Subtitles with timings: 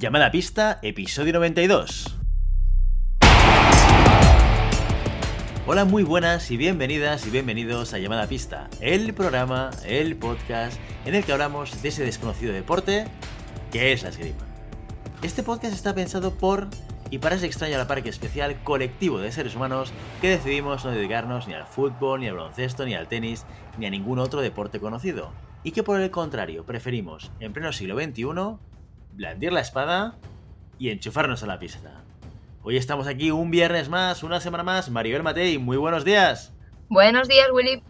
[0.00, 2.16] Llamada pista, episodio 92.
[5.66, 11.16] Hola, muy buenas y bienvenidas y bienvenidos a Llamada Pista, el programa, el podcast en
[11.16, 13.08] el que hablamos de ese desconocido deporte
[13.70, 14.38] que es la esgrima.
[15.20, 16.68] Este podcast está pensado por
[17.10, 19.92] y para ese extraño a la especial colectivo de seres humanos
[20.22, 23.44] que decidimos no dedicarnos ni al fútbol, ni al baloncesto, ni al tenis,
[23.76, 25.30] ni a ningún otro deporte conocido.
[25.62, 28.56] Y que por el contrario preferimos, en pleno siglo XXI,
[29.20, 30.14] blandir la espada
[30.78, 31.92] y enchufarnos a la pista.
[32.62, 34.88] Hoy estamos aquí un viernes más, una semana más.
[34.88, 36.54] Maribel Matei, muy buenos días.
[36.88, 37.82] Buenos días, Willy.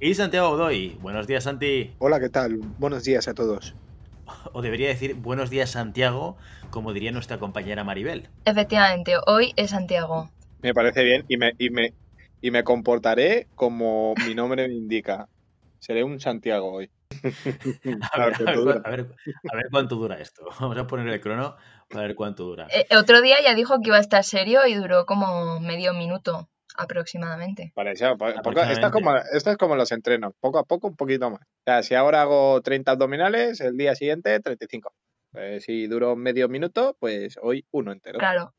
[0.00, 0.98] Y Santiago Godoy.
[1.00, 1.94] Buenos días, Santi.
[1.98, 2.58] Hola, ¿qué tal?
[2.78, 3.74] Buenos días a todos.
[4.52, 6.36] O debería decir buenos días, Santiago,
[6.68, 8.28] como diría nuestra compañera Maribel.
[8.44, 10.28] Efectivamente, hoy es Santiago.
[10.60, 11.94] Me parece bien y me, y me,
[12.42, 15.26] y me comportaré como mi nombre me indica.
[15.78, 16.90] Seré un Santiago hoy.
[18.12, 19.14] A ver, a ver cu- a ver-
[19.52, 20.44] a ver cuánto dura esto.
[20.60, 21.56] Vamos a poner el crono
[21.88, 22.68] para ver cuánto dura.
[22.70, 26.48] Eh, otro día ya dijo que iba a estar serio y duró como medio minuto
[26.76, 27.72] aproximadamente.
[27.74, 31.40] Poco- esto, es como, es los entrenos, poco a poco, un poquito más.
[31.40, 34.92] O sea, si ahora hago 30 abdominales, el día siguiente 35.
[35.32, 38.18] Pues si duro medio minuto, pues hoy uno entero.
[38.18, 38.54] Claro.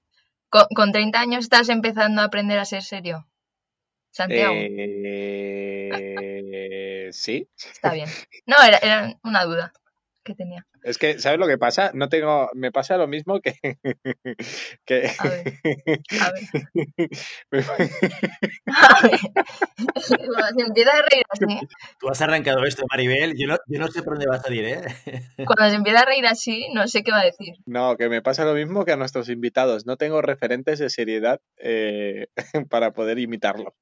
[0.50, 3.28] Con, con 30 años estás empezando a aprender a ser serio.
[4.12, 4.54] Santiago,
[5.94, 7.48] Eh, sí.
[7.56, 8.10] está bien.
[8.46, 9.74] No, era, era una duda
[10.24, 10.66] que tenía.
[10.84, 11.92] Es que, ¿sabes lo que pasa?
[11.94, 13.54] No tengo, me pasa lo mismo que,
[14.86, 15.54] que A ver,
[16.20, 16.44] A ver,
[18.66, 19.20] a ver.
[20.06, 21.68] Cuando se empieza a reír así,
[22.00, 23.36] Tú has arrancado esto, Maribel.
[23.38, 24.82] Yo no, yo no sé por dónde va a salir, ¿eh?
[25.46, 27.56] cuando se empieza a reír así, no sé qué va a decir.
[27.66, 29.86] No, que me pasa lo mismo que a nuestros invitados.
[29.86, 32.28] No tengo referentes de seriedad eh,
[32.70, 33.76] para poder imitarlo.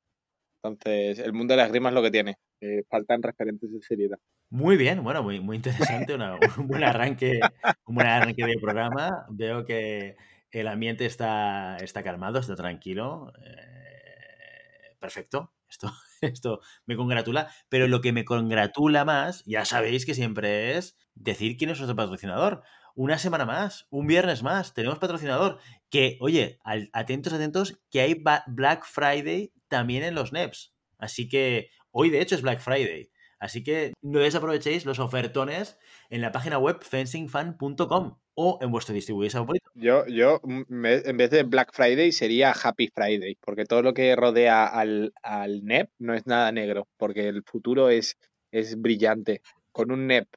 [0.64, 2.36] Entonces, el mundo de las grimas es lo que tiene.
[2.60, 4.18] que faltan referentes de seriedad.
[4.50, 6.14] Muy bien, bueno, muy, muy interesante.
[6.16, 7.40] una- un, buen arranque,
[7.86, 9.26] un buen arranque de programa.
[9.30, 10.18] Veo que
[10.52, 13.32] el ambiente está, está calmado, está tranquilo.
[13.46, 15.54] Eh, perfecto.
[15.70, 17.50] Esto, esto me congratula.
[17.70, 21.96] Pero lo que me congratula más, ya sabéis que siempre es decir quién es nuestro
[21.96, 22.64] patrocinador.
[22.96, 25.60] Una semana más, un viernes más, tenemos patrocinador.
[25.90, 26.60] Que, oye,
[26.92, 30.74] atentos, atentos, que hay Black Friday también en los NEPs.
[30.98, 33.12] Así que hoy, de hecho, es Black Friday.
[33.40, 35.78] Así que no desaprovechéis los ofertones
[36.10, 39.70] en la página web fencingfan.com o en vuestro distribuidor favorito.
[39.76, 43.94] Yo, yo mm, me- en vez de Black Friday sería Happy Friday, porque todo lo
[43.94, 48.18] que rodea al, al NEP no es nada negro, porque el futuro es,
[48.52, 49.42] es brillante.
[49.72, 50.28] Con un NEP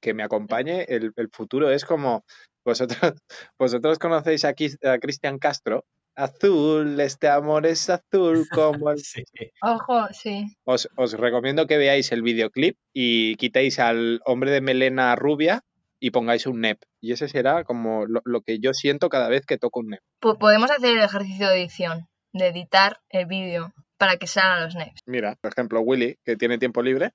[0.00, 2.24] que me acompañe, el, el futuro es como
[2.64, 2.98] vosotros,
[3.58, 5.84] vosotros conocéis a, Cristian Castro.
[6.14, 9.22] Azul, este amor es azul como el Sí.
[9.62, 10.46] Ojo, sí.
[10.64, 15.62] Os, os recomiendo que veáis el videoclip y quitéis al hombre de melena rubia
[16.00, 16.78] y pongáis un NEP.
[17.00, 20.00] Y ese será como lo, lo que yo siento cada vez que toco un NEP.
[20.20, 24.74] Po- podemos hacer el ejercicio de edición, de editar el vídeo para que salgan los
[24.74, 25.00] NEPs.
[25.06, 27.12] Mira, por ejemplo, Willy, que tiene tiempo libre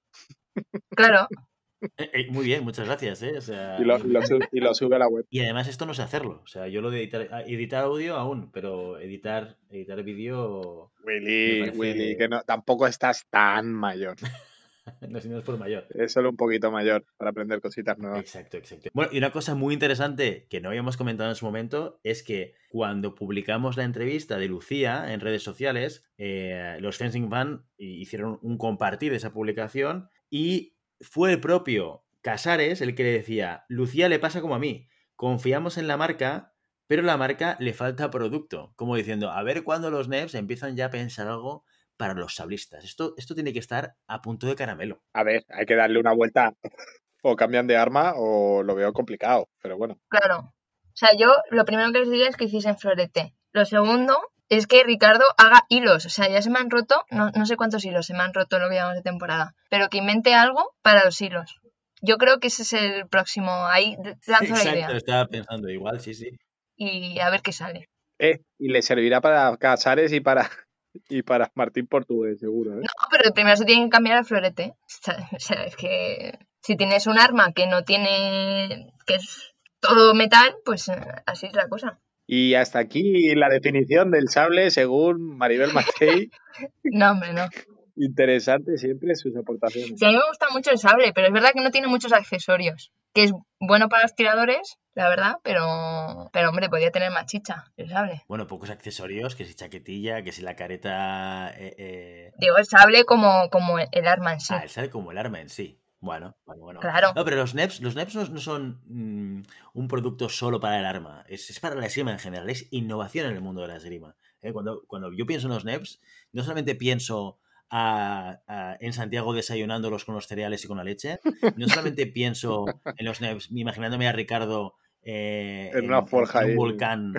[0.96, 1.28] Claro,
[1.97, 3.21] Eh, eh, muy bien, muchas gracias.
[3.21, 3.38] ¿eh?
[3.38, 5.25] O sea, y lo, y lo sub- y lo sube a la web.
[5.29, 6.41] y además esto no sé hacerlo.
[6.43, 11.59] O sea, yo lo de editar, ah, editar audio aún, pero editar, editar vídeo Willy,
[11.61, 14.16] parece- Willy, que no, tampoco estás tan mayor.
[15.07, 15.85] no sé, no es por mayor.
[15.91, 18.19] Es solo un poquito mayor para aprender cositas nuevas.
[18.21, 18.89] Exacto, exacto.
[18.93, 22.55] Bueno, y una cosa muy interesante que no habíamos comentado en su momento es que
[22.69, 28.57] cuando publicamos la entrevista de Lucía en redes sociales, eh, los Fencing Fan hicieron un
[28.57, 34.19] compartir de esa publicación y fue el propio Casares el que le decía, Lucía le
[34.19, 36.53] pasa como a mí, confiamos en la marca,
[36.88, 38.74] pero la marca le falta producto.
[38.75, 41.63] Como diciendo, a ver cuándo los NEPs empiezan ya a pensar algo
[41.96, 42.84] para los sablistas.
[42.84, 45.02] Esto, esto tiene que estar a punto de caramelo.
[45.13, 46.53] A ver, hay que darle una vuelta.
[47.24, 50.00] O cambian de arma o lo veo complicado, pero bueno.
[50.08, 50.40] claro.
[50.40, 53.35] O sea, yo lo primero que les diría es que hiciesen florete.
[53.52, 54.18] Lo segundo
[54.50, 56.06] es que Ricardo haga hilos.
[56.06, 58.34] O sea, ya se me han roto, no, no sé cuántos hilos se me han
[58.34, 61.59] roto en lo que llevamos de temporada, pero que invente algo para los hilos.
[62.02, 63.52] Yo creo que ese es el próximo.
[63.67, 63.96] Ahí
[64.28, 66.29] lanzo la Exacto, idea estaba pensando igual, sí, sí.
[66.76, 67.90] y a ver qué sale.
[68.20, 70.50] Eh, y le servirá para Casares y para,
[71.09, 72.73] y para Martín Portugués, seguro.
[72.73, 72.82] ¿eh?
[72.82, 74.73] No, pero primero se tiene que cambiar al florete.
[75.35, 78.93] O sea, es que si tienes un arma que no tiene.
[79.05, 80.96] que es todo metal, pues eh,
[81.26, 82.00] así es la cosa.
[82.28, 86.29] Y hasta aquí la definición del sable según Maribel Matei.
[86.84, 87.47] No, hombre, no.
[87.96, 89.94] Interesante siempre sus aportaciones.
[89.97, 92.14] Sí, a mí me gusta mucho el sable, pero es verdad que no tiene muchos
[92.14, 92.91] accesorios.
[93.14, 97.66] Que es bueno para los tiradores, la verdad, pero, pero hombre, podría tener más chicha
[97.78, 98.24] el sable.
[98.28, 101.52] Bueno, pocos accesorios, que si chaquetilla, que si la careta...
[101.58, 104.53] eh, eh, Digo, el sable como, como el arma en sí.
[104.56, 105.79] Ah, el sale como el arma en sí.
[106.07, 106.79] Bueno, bueno, bueno.
[106.79, 107.13] Claro.
[107.15, 109.43] No, pero los NEPs, los NEPs no, no son mm,
[109.73, 113.27] un producto solo para el arma, es, es para la esgrima en general, es innovación
[113.27, 114.15] en el mundo de la esgrima.
[114.41, 114.51] ¿eh?
[114.53, 116.01] Cuando, cuando yo pienso en los NEPs,
[116.33, 117.39] no solamente pienso
[117.69, 121.19] a- a- en Santiago desayunándolos con los cereales y con la leche,
[121.55, 122.65] no solamente pienso
[122.97, 126.55] en los NEPs imaginándome a Ricardo eh, En una forja en un ahí.
[126.55, 127.13] volcán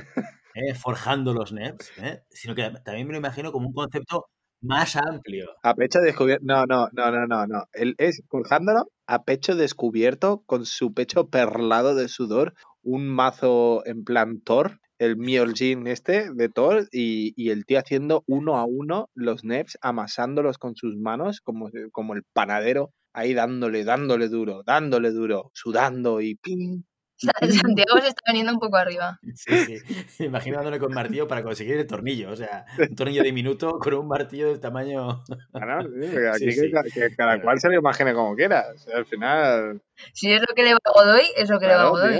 [0.54, 2.22] eh, forjando los NEPs, ¿eh?
[2.30, 4.26] sino que también me lo imagino como un concepto
[4.60, 5.46] más amplio.
[5.62, 6.44] A pecho descubierto.
[6.46, 7.64] No, no, no, no, no, no.
[7.72, 14.04] Él es forjándolo a pecho descubierto, con su pecho perlado de sudor, un mazo en
[14.04, 19.08] plan Thor, el Mjolnir este de Thor, y, y el tío haciendo uno a uno
[19.14, 25.10] los neps, amasándolos con sus manos, como, como el panadero, ahí dándole, dándole duro, dándole
[25.10, 26.82] duro, sudando y ping.
[27.18, 27.32] Sa-
[27.76, 29.18] Santiago se está veniendo un poco arriba.
[29.34, 29.78] Sí,
[30.08, 30.24] sí.
[30.24, 32.30] Imaginándole con martillo para conseguir el tornillo.
[32.30, 35.24] O sea, un tornillo diminuto con un martillo del tamaño.
[35.52, 36.70] Ah, no, sí, aquí Sí, que, sí.
[36.70, 38.66] ca- que cada cual se lo imagine como quiera.
[38.74, 39.82] O sea, al final.
[40.12, 42.18] Si es lo que le va a Godoy, es lo que le va a Godoy.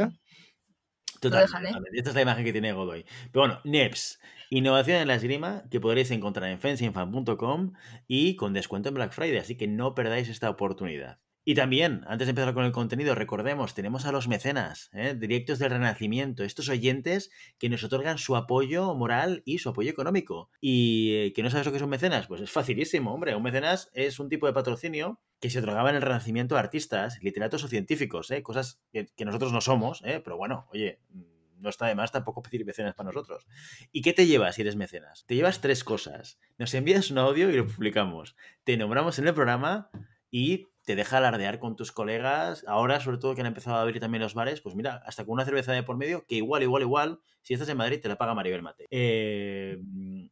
[1.20, 1.68] Total, déjale.
[1.68, 1.98] totalmente.
[1.98, 3.04] Esta es la imagen que tiene Godoy.
[3.32, 4.20] Pero bueno, NEPS.
[4.50, 7.72] Innovación en la esgrima que podréis encontrar en fencingfan.com
[8.06, 9.36] y con descuento en Black Friday.
[9.38, 11.18] Así que no perdáis esta oportunidad.
[11.48, 15.14] Y también, antes de empezar con el contenido, recordemos, tenemos a los mecenas, ¿eh?
[15.18, 20.50] directos del Renacimiento, estos oyentes que nos otorgan su apoyo moral y su apoyo económico.
[20.60, 22.26] ¿Y eh, que no sabes lo que es un mecenas?
[22.26, 23.34] Pues es facilísimo, hombre.
[23.34, 27.18] Un mecenas es un tipo de patrocinio que se otorgaba en el Renacimiento a artistas,
[27.22, 28.42] literatos o científicos, ¿eh?
[28.42, 30.20] cosas que, nosotros no somos, ¿eh?
[30.22, 33.46] pero bueno, oye, mm, no está de más tampoco pedir mecenas para nosotros.
[33.90, 35.24] ¿Y qué te llevas si eres mecenas?
[35.26, 36.38] Te llevas tres cosas.
[36.58, 38.36] Nos envías un audio y lo publicamos.
[38.64, 39.88] Te nombramos en el programa
[40.30, 42.64] y te deja alardear con tus colegas.
[42.66, 45.34] Ahora, sobre todo que han empezado a abrir también los bares, pues mira, hasta con
[45.34, 48.16] una cerveza de por medio, que igual, igual, igual, si estás en Madrid, te la
[48.16, 48.86] paga Maribel Mate.
[48.90, 49.76] Eh,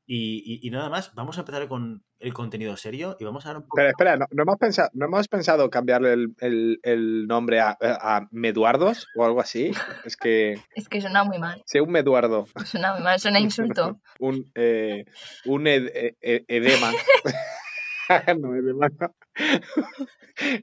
[0.07, 3.51] y, y- y nada más, vamos a empezar con el contenido serio y vamos a
[3.51, 3.77] dar un poco...
[3.77, 7.77] Pero espera, ¿no, no hemos, pensado, ¿no hemos pensado cambiarle el, el- el nombre a,
[7.83, 9.73] a Meduardos o algo así?
[10.07, 11.63] Es que Es que suena muy mal.
[11.67, 14.01] sea un Meduardo, Suena muy mal, suena insulto.
[14.21, 15.05] un, eh,
[15.45, 16.93] un ed- e- e- edema.
[18.39, 19.15] no, edema no.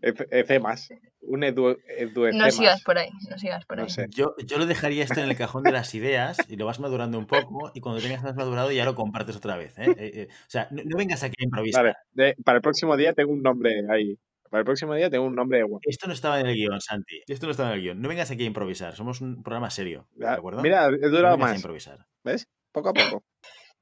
[0.02, 0.90] Ece- Ecemas.
[1.22, 2.36] Un edu, eduecemas.
[2.46, 3.84] No sigas por ahí, no sigas por ahí.
[3.86, 4.08] No sé.
[4.10, 7.18] Yo, yo lo dejaría esto en el cajón de las ideas y lo vas madurando
[7.18, 9.78] un poco y cuando tengas más madurado ya lo compartes otra vez.
[9.80, 9.86] ¿eh?
[9.98, 11.84] Eh, eh, o sea, no, no vengas aquí a improvisar.
[11.84, 14.18] Vale, de- para el próximo día tengo un nombre ahí.
[14.50, 15.82] Para el próximo día tengo un nombre de guapo.
[15.90, 17.24] Esto no estaba en el guion, Santi.
[17.26, 18.02] Esto no estaba en el guion.
[18.02, 18.96] No vengas aquí a improvisar.
[18.96, 20.08] Somos un programa serio.
[20.12, 20.62] ¿De Ah, acuerdo?
[20.62, 21.56] Mira, he no durado a más.
[21.56, 22.06] improvisar.
[22.24, 22.48] ¿Ves?
[22.72, 23.24] Poco a poco.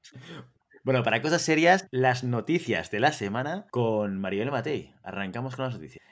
[0.84, 4.92] Bueno, para cosas serias, las noticias de la semana con Maribel Matei.
[5.04, 6.04] Arrancamos con las noticias.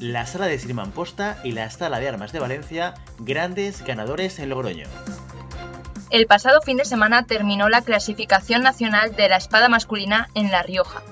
[0.00, 4.48] La sala de Sirman Posta y la sala de armas de Valencia, grandes ganadores en
[4.48, 4.88] Logroño.
[6.10, 10.64] El pasado fin de semana terminó la clasificación nacional de la espada masculina en La
[10.64, 11.02] Rioja.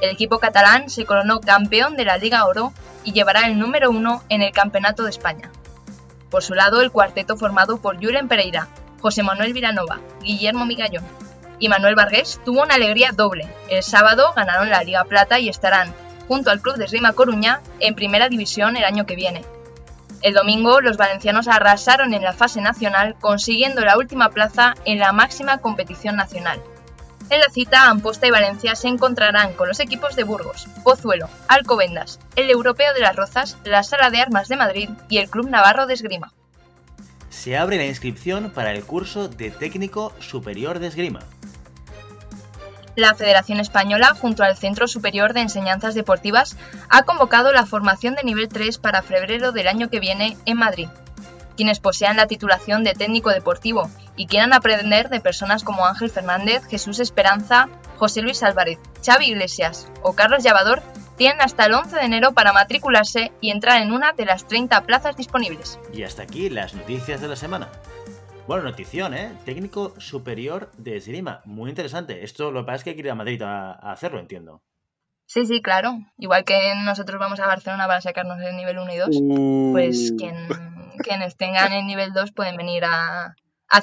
[0.00, 2.72] El equipo catalán se coronó campeón de la Liga Oro
[3.02, 5.50] y llevará el número uno en el Campeonato de España.
[6.30, 8.68] Por su lado, el cuarteto formado por Julen Pereira,
[9.04, 11.04] José Manuel Vilanova, Guillermo Migallón
[11.58, 13.46] y Manuel Vargas tuvo una alegría doble.
[13.68, 15.92] El sábado ganaron la Liga Plata y estarán,
[16.26, 19.44] junto al Club de Esgrima Coruña, en Primera División el año que viene.
[20.22, 25.12] El domingo los valencianos arrasaron en la fase nacional consiguiendo la última plaza en la
[25.12, 26.62] máxima competición nacional.
[27.28, 32.20] En la cita, Amposta y Valencia se encontrarán con los equipos de Burgos, Pozuelo, Alcobendas,
[32.36, 35.86] el Europeo de las Rozas, la Sala de Armas de Madrid y el Club Navarro
[35.86, 36.32] de Esgrima.
[37.34, 41.20] Se abre la inscripción para el curso de técnico superior de esgrima.
[42.96, 46.56] La Federación Española, junto al Centro Superior de Enseñanzas Deportivas,
[46.88, 50.88] ha convocado la formación de nivel 3 para febrero del año que viene en Madrid.
[51.56, 56.64] Quienes posean la titulación de técnico deportivo y quieran aprender de personas como Ángel Fernández,
[56.66, 60.82] Jesús Esperanza, José Luis Álvarez, Xavi Iglesias o Carlos Llavador,
[61.16, 64.82] tienen hasta el 11 de enero para matricularse y entrar en una de las 30
[64.82, 65.78] plazas disponibles.
[65.92, 67.68] Y hasta aquí las noticias de la semana.
[68.46, 69.32] Bueno, notición, ¿eh?
[69.44, 71.40] Técnico superior de esgrima.
[71.44, 72.24] Muy interesante.
[72.24, 74.62] Esto lo que pasa es que hay que ir a Madrid a, a hacerlo, entiendo.
[75.26, 75.98] Sí, sí, claro.
[76.18, 79.08] Igual que nosotros vamos a Barcelona para sacarnos el nivel 1 y 2.
[79.72, 80.36] pues Uh, quien,
[80.98, 83.34] quienes tengan el nivel 2 pueden venir a,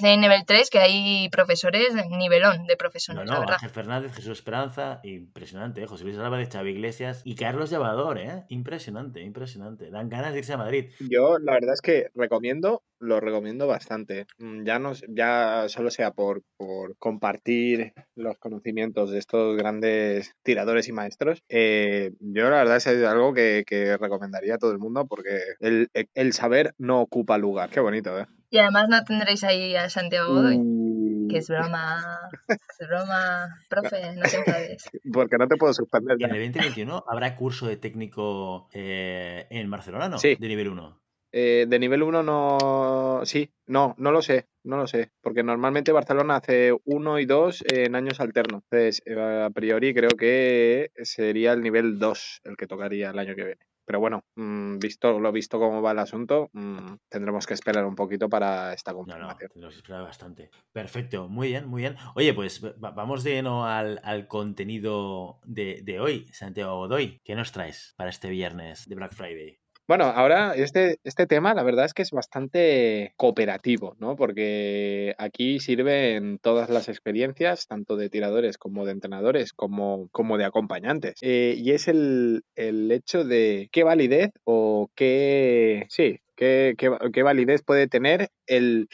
[0.04, 3.56] el nivel 3, que hay profesores, nivelón de No, profesores, la no, verdad.
[3.56, 5.88] Ángel Fernández, Jesús Esperanza, impresionante, ¿eh?
[5.88, 8.44] José Luis Álvarez, Xavi Iglesias y Carlos Llavador, ¿eh?
[8.50, 9.90] Impresionante, impresionante.
[9.92, 10.92] Dan ganas de irse a Madrid.
[11.00, 14.28] Yo la verdad es que recomiendo, lo recomiendo bastante.
[14.38, 20.88] Mm, Ya no, ya solo sea por, por compartir los conocimientos de estos grandes tiradores
[20.88, 21.44] y maestros.
[21.50, 25.90] eh, yo la verdad es algo que, que recomendaría a todo el mundo porque el,
[26.14, 27.70] el saber no ocupa lugar.
[27.70, 28.26] Qué bonito, ¿eh?
[28.52, 30.58] Y además no tendréis ahí a Santiago Godoy.
[30.58, 34.90] Uh, Que es broma, es broma, profe, no te enfades.
[35.14, 36.18] Porque no te puedo suspender.
[36.20, 40.18] En el 2021 habrá curso de técnico eh, en Barcelona, ¿no?
[40.18, 40.36] Sí.
[40.38, 41.02] De nivel 1.
[41.32, 43.22] Eh, de nivel 1 no.
[43.24, 45.12] Sí, no, no lo sé, no lo sé.
[45.22, 48.64] Porque normalmente Barcelona hace 1 y 2 en años alternos.
[48.70, 53.34] Entonces, eh, a priori creo que sería el nivel 2 el que tocaría el año
[53.34, 53.71] que viene.
[53.92, 57.96] Pero bueno, mm, visto lo visto cómo va el asunto, mm, tendremos que esperar un
[57.96, 59.50] poquito para esta No, no, confirmación.
[59.52, 60.50] tenemos que esperar bastante.
[60.72, 61.98] Perfecto, muy bien, muy bien.
[62.16, 67.20] Oye, pues va- vamos de lleno al, al contenido de, de hoy, Santiago Godoy.
[67.26, 69.60] ¿Qué nos traes para este viernes de Black Friday?
[69.92, 74.16] Bueno, ahora este, este tema la verdad es que es bastante cooperativo, ¿no?
[74.16, 80.46] Porque aquí sirven todas las experiencias, tanto de tiradores como de entrenadores, como, como de
[80.46, 81.16] acompañantes.
[81.22, 87.24] Eh, y es el, el hecho de qué validez o qué, sí, qué, qué, qué
[87.24, 88.88] validez puede tener el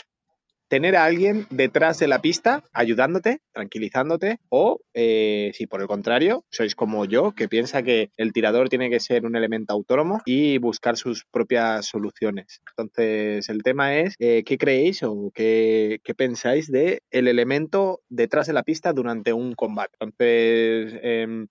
[0.68, 6.44] tener a alguien detrás de la pista ayudándote, tranquilizándote, o eh, si por el contrario
[6.52, 10.58] sois como yo, que piensa que el tirador tiene que ser un elemento autónomo y
[10.58, 12.62] buscar sus propias soluciones.
[12.72, 18.48] Entonces, el tema es, eh, ¿qué creéis o qué, qué pensáis de el elemento detrás
[18.48, 19.96] de la pista durante un combate?
[20.00, 21.48] Entonces, em,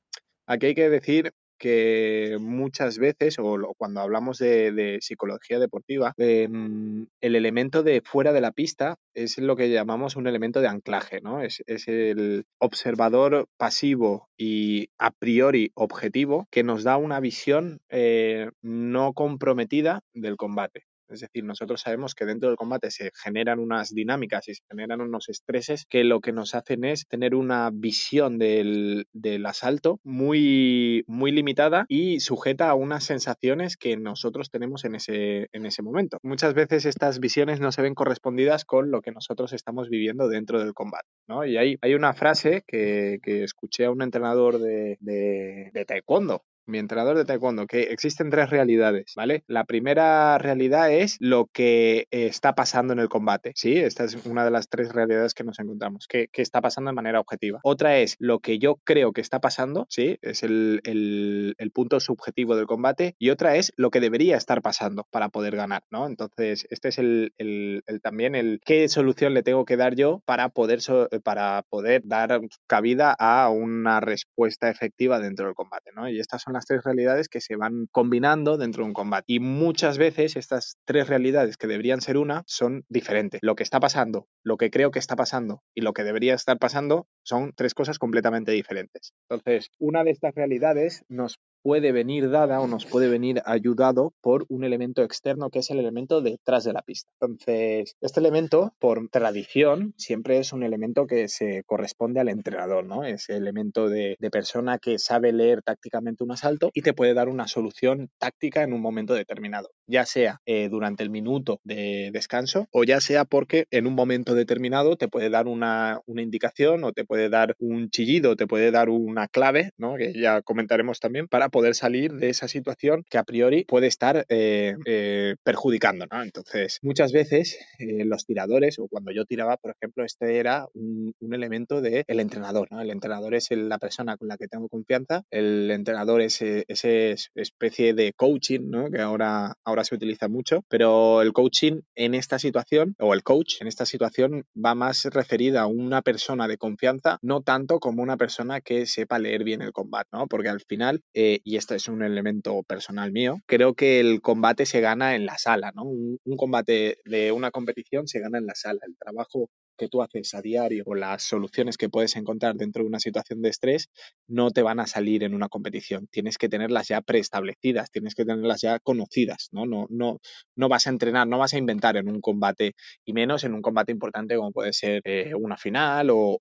[0.47, 7.37] aquí hay que decir que muchas veces, o cuando hablamos de, psicología deportiva, em, el
[7.37, 11.43] elemento de fuera de la pista es lo que llamamos un elemento de anclaje, ¿no?
[11.43, 18.51] Es, es el observador pasivo y a priori objetivo que nos da una visión eh,
[18.63, 20.85] no comprometida del combate.
[21.09, 25.01] Es decir, nosotros sabemos que dentro del combate se generan unas dinámicas y se generan
[25.01, 31.05] unos estreses que lo que nos hacen es tener una visión del, del asalto muy,
[31.07, 36.19] muy limitada y sujeta a unas sensaciones que nosotros tenemos en ese, en ese momento.
[36.23, 40.59] Muchas veces estas visiones no se ven correspondidas con lo que nosotros estamos viviendo dentro
[40.59, 41.09] del combate.
[41.29, 41.45] ¿no?
[41.45, 46.43] Y hay, hay una frase que, que escuché a un entrenador de, de, de taekwondo
[46.67, 49.45] mi entrenador de taekwondo, que existen tres realidades, ¿vale?
[49.47, 53.77] La primera realidad es lo que eh, está pasando en el combate, ¿sí?
[53.77, 56.95] Esta es una de las tres realidades que nos encontramos, que, que está pasando de
[56.95, 57.61] manera objetiva.
[57.63, 60.19] Otra es lo que yo creo que está pasando, ¿sí?
[60.23, 63.15] Es el, el, el punto subjetivo del combate.
[63.19, 66.07] Y otra es lo que debería estar pasando para poder ganar, ¿no?
[66.07, 70.49] Entonces, este es el, el, también el qué solución le tengo que dar yo para
[70.49, 70.81] poder,
[71.23, 76.09] para poder dar cabida a una respuesta efectiva dentro del combate, ¿no?
[76.09, 79.25] Y estas son las tres realidades que se van combinando dentro de un combate.
[79.29, 83.41] Y muchas veces estas tres realidades que deberían ser una son diferentes.
[83.43, 86.59] Lo que está pasando, lo que creo que está pasando y lo que debería estar
[86.59, 89.13] pasando son tres cosas completamente diferentes.
[89.29, 94.47] Entonces, una de estas realidades nos puede venir dada o nos puede venir ayudado por
[94.49, 97.11] un elemento externo que es el elemento detrás de la pista.
[97.21, 103.03] Entonces, este elemento, por tradición, siempre es un elemento que se corresponde al entrenador, ¿no?
[103.03, 107.15] Es el elemento de, de persona que sabe leer tácticamente un asalto y te puede
[107.15, 112.11] dar una solución táctica en un momento determinado, ya sea eh, durante el minuto de
[112.13, 116.85] descanso o ya sea porque en un momento determinado te puede dar una, una indicación
[116.85, 119.97] o te puede dar un chillido, te puede dar una clave, ¿no?
[119.97, 124.27] Que ya comentaremos también para poder salir de esa situación que a priori puede estar
[124.29, 126.05] eh, eh, perjudicando.
[126.05, 126.23] ¿no?
[126.23, 131.15] Entonces, muchas veces eh, los tiradores, o cuando yo tiraba, por ejemplo, este era un,
[131.19, 132.69] un elemento del el entrenador.
[132.71, 132.83] ¿no?
[132.83, 137.31] El entrenador es el, la persona con la que tengo confianza, el entrenador es esa
[137.35, 138.91] especie de coaching ¿no?
[138.91, 143.63] que ahora, ahora se utiliza mucho, pero el coaching en esta situación, o el coach
[143.63, 148.19] en esta situación, va más referida a una persona de confianza, no tanto como una
[148.19, 150.27] persona que sepa leer bien el combate, ¿no?
[150.27, 151.01] porque al final
[151.45, 155.39] y este es un elemento personal mío, creo que el combate se gana en la
[155.39, 155.85] sala, ¿no?
[155.85, 158.81] Un, combate de una competición se gana en la sala.
[158.87, 162.89] El trabajo que tú haces a diario o las soluciones que puedes encontrar dentro de
[162.89, 163.89] una situación de estrés
[164.27, 166.09] no te van a salir en una competición.
[166.11, 169.67] Tienes que tenerlas ya preestablecidas, tienes que tenerlas ya conocidas, ¿no?
[169.67, 170.19] No, no,
[170.57, 173.63] no vas a entrenar, no vas a inventar en un combate y menos en un
[173.63, 176.39] combate importante como puede ser eh, una final o,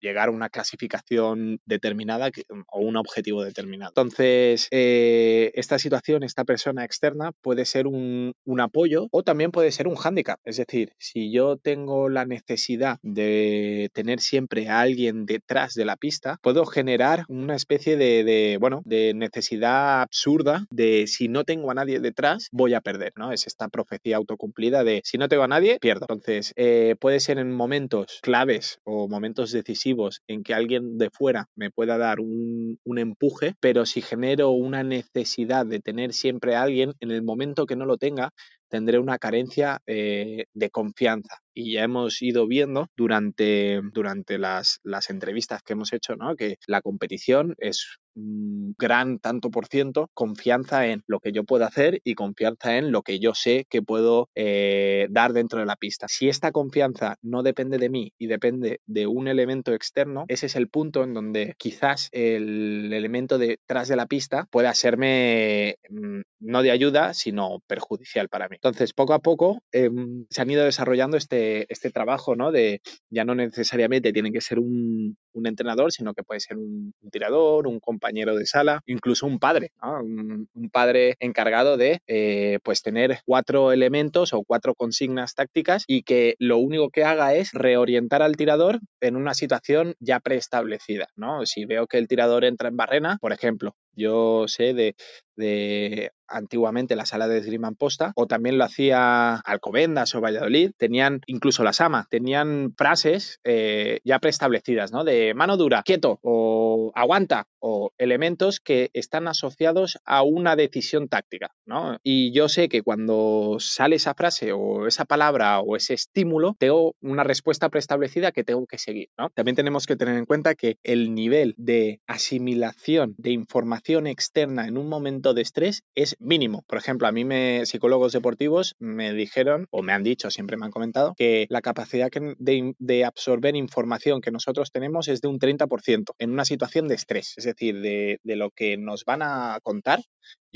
[0.00, 2.30] llegar a una clasificación determinada
[2.68, 3.90] o un objetivo determinado.
[3.90, 9.72] Entonces, eh, esta situación, esta persona externa puede ser un, un apoyo o también puede
[9.72, 10.38] ser un hándicap.
[10.44, 15.84] Es decir, si yo tengo la necesidad necesidad de tener siempre a alguien detrás de
[15.84, 21.44] la pista, puedo generar una especie de, de, bueno, de necesidad absurda de si no
[21.44, 23.32] tengo a nadie detrás, voy a perder, ¿no?
[23.32, 26.06] Es esta profecía autocumplida de si no tengo a nadie, pierdo.
[26.08, 31.48] Entonces, eh, puede ser en momentos claves o momentos decisivos en que alguien de fuera
[31.56, 36.62] me pueda dar un, un empuje, pero si genero una necesidad de tener siempre a
[36.62, 38.32] alguien, en el momento que no lo tenga,
[38.68, 41.42] tendré una carencia eh, de confianza.
[41.54, 46.36] Y ya hemos ido viendo durante, durante las, las entrevistas que hemos hecho ¿no?
[46.36, 52.00] que la competición es gran tanto por ciento confianza en lo que yo puedo hacer
[52.04, 56.08] y confianza en lo que yo sé que puedo eh, dar dentro de la pista.
[56.08, 60.56] Si esta confianza no depende de mí y depende de un elemento externo, ese es
[60.56, 66.62] el punto en donde quizás el elemento detrás de la pista pueda serme mm, no
[66.62, 68.56] de ayuda, sino perjudicial para mí.
[68.56, 72.52] Entonces, poco a poco em, se han ido desarrollando este, este trabajo, ¿no?
[72.52, 72.80] De
[73.10, 77.66] ya no necesariamente tiene que ser un, un entrenador, sino que puede ser un, tirador,
[77.66, 83.72] un compañero de sala, incluso un padre, un, padre encargado de eh, pues tener cuatro
[83.72, 88.80] elementos o cuatro consignas tácticas y que lo único que haga es reorientar al tirador
[89.00, 91.08] en una situación ya preestablecida.
[91.16, 91.46] ¿no?
[91.46, 94.94] Si veo que el tirador entra en barrena, por ejemplo, yo sé de,
[95.36, 101.20] de antiguamente la sala de esgrima posta, o también lo hacía Alcobendas o Valladolid, tenían
[101.26, 105.04] incluso la Sama, tenían frases eh, ya preestablecidas, ¿no?
[105.04, 111.52] De mano dura, quieto, o aguanta, o elementos que están asociados a una decisión táctica,
[111.64, 111.98] ¿no?
[112.02, 116.94] Y yo sé que cuando sale esa frase o esa palabra o ese estímulo, tengo
[117.00, 119.30] una respuesta preestablecida que tengo que seguir, ¿no?
[119.30, 124.78] También tenemos que tener en cuenta que el nivel de asimilación de información externa en
[124.78, 126.64] un momento de estrés es mínimo.
[126.66, 130.66] Por ejemplo, a mí me, psicólogos deportivos me dijeron, o me han dicho, siempre me
[130.66, 136.14] han comentado, que la capacidad de, absorber información que nosotros tenemos es de un 30%
[136.18, 137.34] en una situación de estrés.
[137.36, 140.00] Es decir, de, de lo que nos van a contar,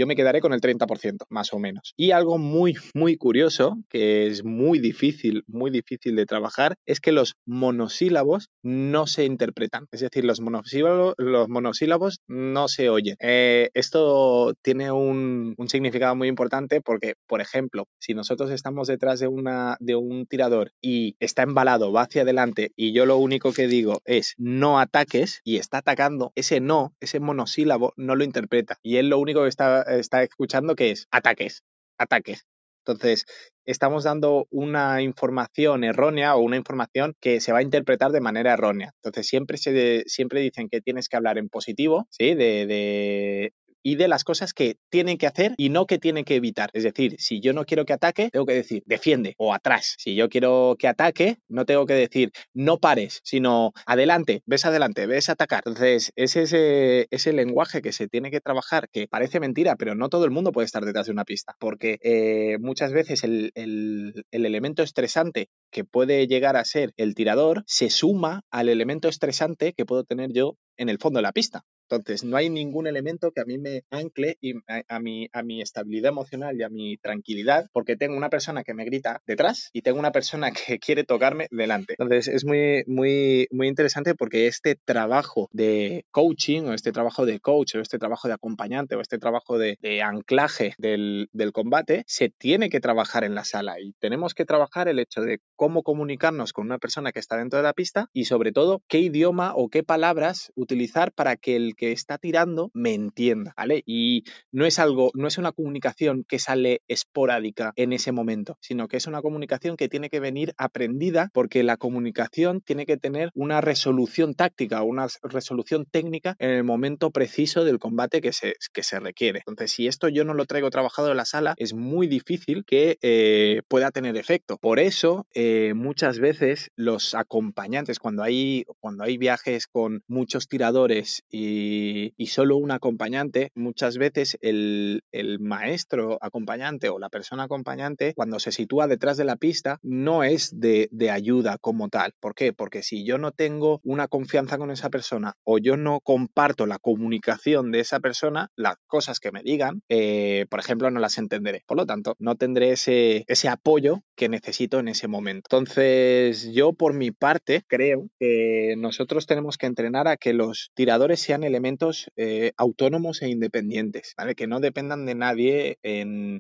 [0.00, 1.92] yo me quedaré con el 30%, más o menos.
[1.95, 7.12] Y algo muy, muy curioso, que es muy difícil, muy difícil de trabajar, es que
[7.12, 9.88] los monosílabos no se interpretan.
[9.92, 13.16] Es decir, los monosílabos, los monosílabos no se oyen.
[13.21, 19.21] Eh, esto tiene un, un, significado muy importante porque, por ejemplo, si nosotros estamos detrás
[19.21, 23.52] de, una, de un tirador y está embalado, va hacia adelante y yo lo único
[23.52, 28.78] que digo es no ataques y está atacando, ese no, ese monosílabo no lo interpreta.
[28.83, 31.63] Y él lo único que está está, escuchando que es ataques,
[31.99, 32.47] ataques.
[32.87, 33.26] Entonces,
[33.67, 38.55] estamos dando una información errónea o una información que se va a interpretar de manera
[38.55, 38.93] errónea.
[38.97, 39.59] Entonces, siempre,
[40.07, 42.35] siempre dicen que tienes que hablar en positivo, ¿sí?
[42.35, 46.71] De, y de las cosas que tienen que hacer y no que tienen que evitar.
[46.73, 49.97] Es decir, si yo no quiero que ataque, tengo que decir defiende o atrás.
[49.99, 55.06] Si yo quiero que ataque, no tengo que decir no pares, sino adelante, ves adelante,
[55.06, 55.62] ves atacar.
[55.66, 60.25] Entonces, es ese, lenguaje que se tiene que trabajar, que parece mentira, pero no todo
[60.25, 64.82] el mundo puede estar detrás de una pista, porque eh, muchas veces el, el elemento
[64.82, 70.04] estresante que puede llegar a ser el tirador se suma al elemento estresante que puedo
[70.04, 71.64] tener yo en el fondo de la pista.
[71.91, 74.55] Entonces, no hay ningún elemento que a mí me ancle y
[74.89, 78.75] a, mi, a mi estabilidad emocional y a mi tranquilidad, porque tengo una persona que
[78.75, 81.95] me grita detrás y tengo una persona que quiere tocarme delante.
[81.99, 87.41] Entonces, es muy, muy, muy interesante porque este trabajo de coaching o este trabajo de
[87.41, 92.31] coach o este trabajo de acompañante o este trabajo de, anclaje del, del combate se
[92.31, 96.54] tiene que trabajar en la sala y tenemos que trabajar el hecho de cómo comunicarnos
[96.54, 99.68] con una persona que está dentro de la pista y sobre todo qué idioma o
[99.68, 103.82] qué palabras utilizar para que el que está tirando me entienda, ¿vale?
[103.84, 108.88] Y no es algo, no es una comunicación que sale esporádica en ese momento, sino
[108.88, 113.30] que es una comunicación que tiene que venir aprendida porque la comunicación tiene que tener
[113.34, 118.82] una resolución táctica, una resolución técnica en el momento preciso del combate que se, que
[118.82, 119.42] se requiere.
[119.46, 122.96] Entonces, si esto yo no lo traigo trabajado en la sala, es muy difícil que
[123.02, 124.56] eh, pueda tener efecto.
[124.56, 131.23] Por eso, eh, muchas veces los acompañantes, cuando hay, cuando hay viajes con muchos tiradores
[131.30, 135.02] y solo un acompañante, muchas veces el,
[135.41, 140.58] maestro acompañante o la persona acompañante, cuando se sitúa detrás de la pista, no es
[140.58, 142.13] de, ayuda como tal.
[142.21, 142.52] ¿Por qué?
[142.52, 146.78] Porque si yo no tengo una confianza con esa persona o yo no comparto la
[146.78, 151.65] comunicación de esa persona, las cosas que me digan, eh, por ejemplo, no las entenderé.
[151.67, 155.47] Por lo tanto, no tendré ese, ese apoyo que necesito en ese momento.
[155.47, 161.21] Entonces, yo por mi parte creo que nosotros tenemos que entrenar a que los tiradores
[161.21, 164.35] sean elementos eh, autónomos e independientes, ¿vale?
[164.35, 165.78] Que no dependan de nadie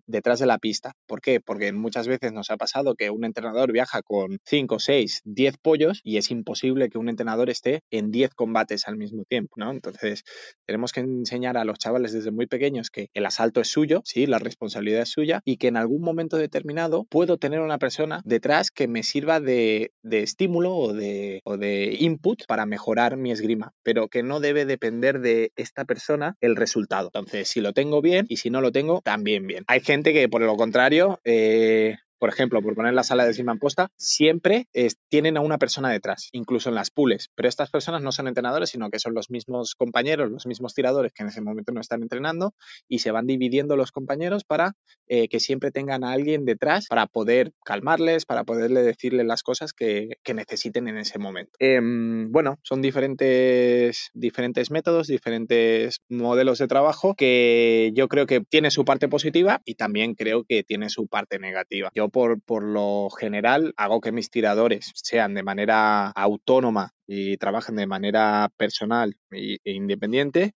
[0.06, 0.92] detrás de la pista.
[1.06, 1.40] ¿Por qué?
[1.40, 6.02] Porque muchas veces nos ha pasado que un entrenador viaja con 5, 6, 10 pollos
[6.04, 9.70] y es imposible que un entrenador esté en 10 combates al mismo tiempo, ¿no?
[9.70, 10.24] Entonces,
[10.66, 14.26] tenemos que enseñar a los chavales desde muy pequeños que el asalto es suyo, sí,
[14.26, 18.70] la responsabilidad es suya y que en algún momento determinado puedo tener una persona detrás
[18.70, 24.08] que me sirva de, estímulo o de, o de input para mejorar mi esgrima, pero
[24.08, 27.08] que no debe depender de esta persona el resultado.
[27.08, 29.64] Entonces, si lo tengo bien y si no lo tengo, también bien.
[29.66, 33.56] Hay gente que, por lo contrario, eh, por ejemplo, por poner la sala de cima
[33.56, 34.68] posta, siempre
[35.08, 37.30] tienen a una persona detrás, incluso en las pools.
[37.34, 41.12] Pero estas personas no son entrenadores, sino que son los mismos compañeros, los mismos tiradores
[41.12, 42.54] que en ese momento no están entrenando
[42.88, 44.74] y se van dividiendo los compañeros para
[45.08, 49.72] eh, que siempre tengan a alguien detrás para poder calmarles, para poderle decirles las cosas
[49.72, 51.50] que, necesiten en ese momento.
[51.58, 58.70] Em, bueno, son diferentes, diferentes métodos, diferentes modelos de trabajo que yo creo que tiene
[58.70, 61.90] su parte positiva y también creo que tiene su parte negativa.
[61.96, 67.86] Yo por, lo general hago que mis tiradores sean de manera autónoma y trabajen de
[67.86, 70.54] manera personal e independiente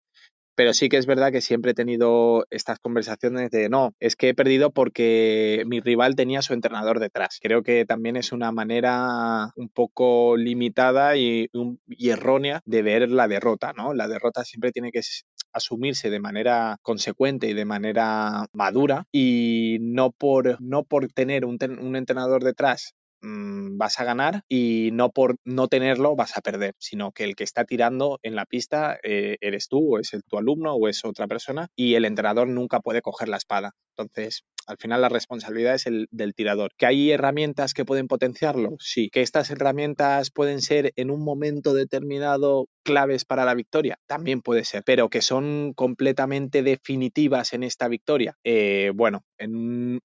[0.55, 4.31] pero sí que es verdad que siempre he tenido estas conversaciones de no, es que
[4.31, 7.39] he perdido porque mi rival tenía su entrenador detrás.
[7.43, 11.51] Creo que también es una manera un poco limitada y,
[11.99, 13.95] errónea de ver la derrota, ¿no?
[13.95, 15.01] La derrota siempre tiene que
[15.53, 21.59] asumirse de manera consecuente y de manera madura y no por, no por tener un,
[21.81, 26.75] un entrenador detrás mm, vas a ganar y no por no tenerlo vas a perder,
[26.79, 30.39] sino que el que está tirando en la pista eh, eres tú o es tu
[30.39, 33.73] alumno o es otra persona y el entrenador nunca puede coger la espada.
[33.97, 36.73] Entonces, al final la responsabilidad es el del tirador.
[36.77, 38.77] ¿Que hay herramientas que pueden potenciarlo?
[38.81, 39.09] Sí.
[39.13, 43.99] ¿Que estas herramientas pueden ser en un momento determinado claves para la victoria?
[44.07, 44.83] También puede ser.
[44.85, 48.37] Pero que son completamente definitivas en esta victoria.
[48.43, 49.55] Eh, bueno, en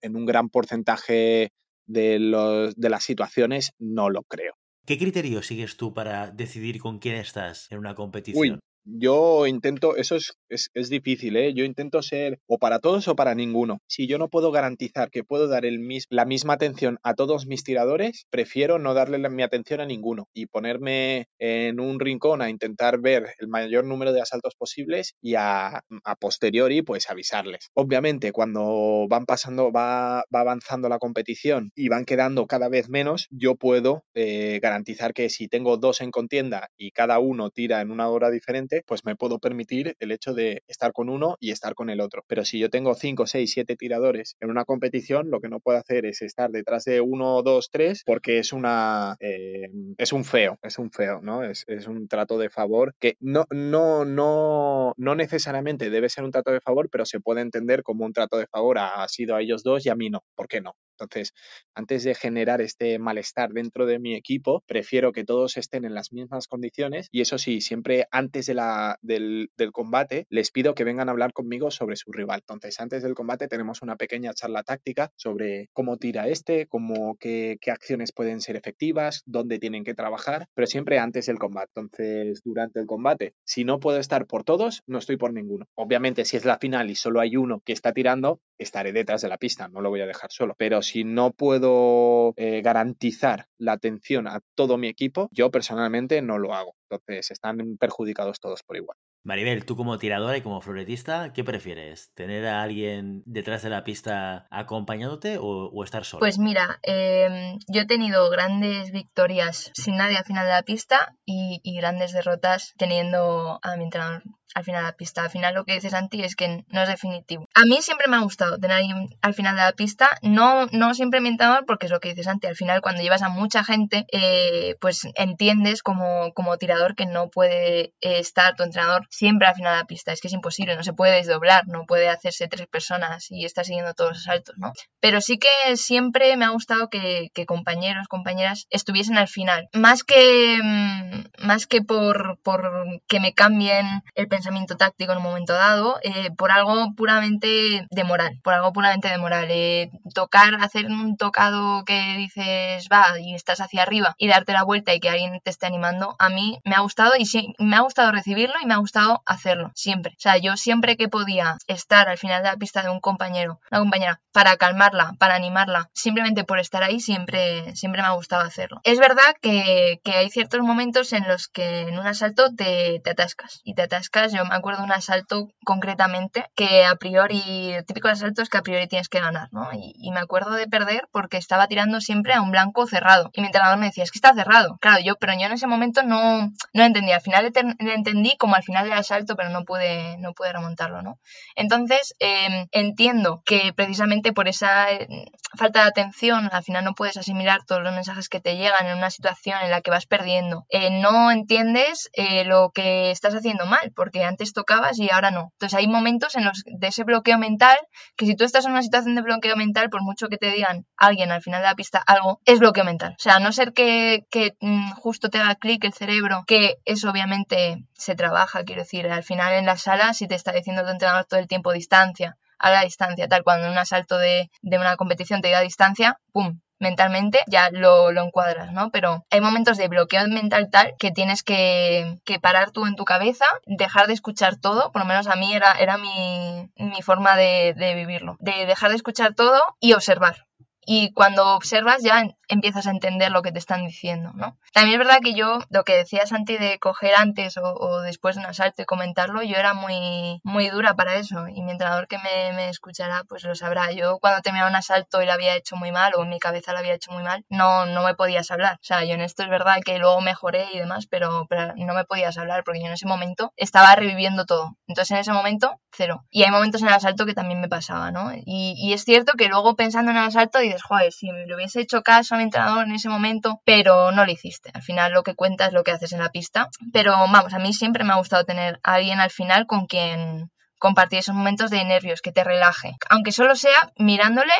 [0.01, 1.51] en un, gran porcentaje
[1.89, 4.53] de, los, de las situaciones no lo creo.
[4.85, 8.59] ¿Qué criterio sigues tú para decidir con quién estás en una competición?
[8.85, 11.53] Yo intento, eso es, es, difícil, ¿eh?
[11.53, 13.79] Yo intento ser o para todos o para ninguno.
[13.87, 17.63] Si yo no puedo garantizar que puedo dar el la misma atención a todos mis
[17.63, 22.99] tiradores, prefiero no darle mi atención a ninguno y ponerme en un rincón a intentar
[22.99, 25.83] ver el mayor número de asaltos posibles y a,
[26.19, 27.69] posteriori pues avisarles.
[27.73, 33.27] Obviamente cuando van pasando, va, va, avanzando la competición y van quedando cada vez menos,
[33.29, 37.91] yo puedo eh, garantizar que si tengo dos en contienda y cada uno tira en
[37.91, 41.75] una hora diferente, pues me puedo permitir el hecho de estar con uno y estar
[41.75, 42.23] con el otro.
[42.27, 45.77] Pero si yo tengo 5, 6, 7 tiradores en una competición, lo que no puedo
[45.77, 50.57] hacer es estar detrás de uno, dos, tres, porque es una eh, es un feo,
[50.61, 51.43] es un feo, ¿no?
[51.43, 56.31] Es, es, un trato de favor que no, no, no, no necesariamente debe ser un
[56.31, 59.41] trato de favor, pero se puede entender como un trato de favor ha sido a
[59.41, 60.23] ellos dos y a mí no.
[60.35, 60.75] ¿Por qué no?
[60.99, 61.33] Entonces,
[61.73, 66.11] antes de generar este malestar dentro de mi equipo, prefiero que todos estén en las
[66.11, 71.09] mismas condiciones y eso sí, siempre antes de la, del, combate les pido que vengan
[71.09, 72.41] a hablar conmigo sobre su rival.
[72.41, 77.57] Entonces, antes del combate tenemos una pequeña charla táctica sobre cómo tira este, cómo, qué,
[77.61, 81.71] qué acciones pueden ser efectivas, dónde tienen que trabajar, pero siempre antes del combate.
[81.75, 85.67] Entonces, durante el combate, si no puedo estar por todos, no estoy por ninguno.
[85.75, 89.29] Obviamente, si es la final y solo hay uno que está tirando, estaré detrás de
[89.29, 90.55] la pista, no lo voy a dejar solo.
[90.57, 96.37] Pero si no puedo eh, garantizar la atención a todo mi equipo, yo personalmente no
[96.37, 96.75] lo hago.
[96.89, 98.97] Entonces están perjudicados todos por igual.
[99.23, 102.09] Maribel, tú como tiradora y como floretista, ¿qué prefieres?
[102.13, 106.21] ¿Tener a alguien detrás de la pista acompañándote o, estar solo?
[106.21, 111.15] Pues mira, em, yo he tenido grandes victorias sin nadie al final de la pista
[111.25, 114.23] y, y grandes derrotas teniendo a mi entrenador
[114.55, 115.23] al final de la pista.
[115.23, 117.47] Al final lo que dices Santi es que no es definitivo.
[117.53, 120.93] A mí siempre me ha gustado tener alguien al final de la pista, no, no
[120.93, 123.63] siempre me entrenador porque es lo que dices Santi, al final cuando llevas a mucha
[123.63, 129.55] gente, eh, pues entiendes como, como tirador que no puede estar tu entrenador siempre al
[129.55, 132.47] final de la pista, es que es imposible, no se puede desdoblar, no puede hacerse
[132.47, 134.73] tres personas y estar siguiendo todos los saltos, ¿no?
[134.99, 140.59] Pero sí que siempre me ha gustado que, compañeros, compañeras estuviesen al final, más que,
[140.61, 142.69] mm, más que por, por
[143.07, 147.85] que me cambien el pensamiento pensamiento táctico en un momento dado, eh, por algo puramente
[147.89, 149.47] de moral, por algo puramente de moral.
[149.49, 154.63] Eh, tocar, hacer un tocado que dices va y estás hacia arriba y darte la
[154.63, 157.75] vuelta y que alguien te esté animando, a mí me ha gustado y sí, me
[157.75, 160.13] ha gustado recibirlo y me ha gustado hacerlo, siempre.
[160.13, 163.59] O sea, yo siempre que podía estar al final de la pista de un compañero,
[163.71, 168.43] una compañera, para calmarla, para animarla, simplemente por estar ahí, siempre, siempre me ha gustado
[168.43, 168.79] hacerlo.
[168.85, 173.09] Es verdad que, que hay ciertos momentos en los que en un asalto te, te
[173.09, 178.07] atascas y te atascas yo me acuerdo de un asalto concretamente que a priori, típico
[178.07, 179.69] asalto es que a priori tienes que ganar, ¿no?
[179.73, 183.29] Y, me acuerdo de perder porque estaba tirando siempre a un blanco cerrado.
[183.33, 184.77] Y mi entrenador me decía, es que está cerrado.
[184.81, 187.15] Claro, yo, pero yo en ese momento no, no entendía.
[187.17, 191.03] Al final le, entendí como al final del asalto, pero no pude, no pude remontarlo,
[191.03, 191.19] ¿no?
[191.55, 195.07] Entonces, em, entiendo que precisamente por esa eh,
[195.55, 198.97] falta de atención, al final no puedes asimilar todos los mensajes que te llegan en
[198.97, 200.65] una situación en la que vas perdiendo.
[200.69, 205.51] Eh, no entiendes eh, lo que estás haciendo mal, porque antes tocabas y ahora no.
[205.53, 207.77] Entonces hay momentos en los de ese bloqueo mental
[208.15, 210.85] que si tú estás en una situación de bloqueo mental, por mucho que te digan
[210.97, 213.15] alguien al final de la pista algo, es bloqueo mental.
[213.17, 214.25] O sea, a no ser que,
[214.59, 219.23] mm, justo te haga clic el cerebro, que eso obviamente se trabaja, quiero decir, al
[219.23, 222.71] final en la sala si te está diciendo tu entrenador todo el tiempo distancia, a
[222.71, 226.59] la distancia, tal, cuando en un asalto de, de una competición te diga distancia, ¡pum!
[226.79, 228.89] Mentalmente ya lo, lo, encuadras, ¿no?
[228.91, 233.05] Pero hay momentos de bloqueo mental tal que tienes que, que, parar tú en tu
[233.05, 237.35] cabeza, dejar de escuchar todo, por lo menos a mí era, era mi, mi forma
[237.35, 240.48] de, de vivirlo, de dejar de escuchar todo y observar
[240.91, 244.57] y cuando observas ya empiezas a entender lo que te están diciendo, ¿no?
[244.73, 248.41] También es verdad que yo, lo que decías antes de coger antes o, después de
[248.41, 252.17] un asalto y comentarlo, yo era muy, muy dura para eso y mi entrenador que
[252.17, 253.91] me, me escuchará pues lo sabrá.
[253.91, 256.73] Yo cuando terminaba un asalto y lo había hecho muy mal o en mi cabeza
[256.73, 258.77] lo había hecho muy mal, no, no me podías hablar.
[258.81, 262.05] O sea, yo en esto es verdad que luego mejoré y demás, pero, no me
[262.05, 264.75] podías hablar porque yo en ese momento estaba reviviendo todo.
[264.87, 266.25] Entonces en ese momento, cero.
[266.31, 268.33] Y hay momentos en el asalto que también me pasaba, ¿no?
[268.33, 271.55] Y, y es cierto que luego pensando en el asalto dices, joder, si me lo
[271.55, 274.71] hubiese hecho caso a mi entrenador en ese momento, pero no lo hiciste.
[274.73, 276.69] Al final lo que cuenta es lo que haces en la pista.
[276.93, 280.49] Pero vamos, a mí siempre me ha gustado tener a alguien al final con quien
[280.79, 282.95] compartir esos momentos de nervios, que te relaje.
[283.09, 284.53] Aunque solo sea mirándole